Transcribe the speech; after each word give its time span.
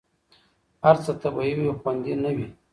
هر 0.83 0.95
څه 1.03 1.11
طبیعي 1.23 1.53
وي، 1.59 1.69
خوندي 1.79 2.13
نه 2.23 2.31
وي. 2.35 2.47